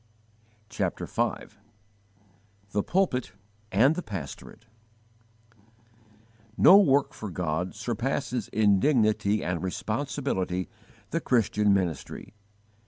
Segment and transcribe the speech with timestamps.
[0.67, 1.31] CHAPTER V
[2.71, 3.33] THE PULPIT
[3.71, 4.65] AND THE PASTORATE
[6.57, 10.69] No work for God surpasses in dignity and responsibility
[11.11, 12.33] the Christian ministry.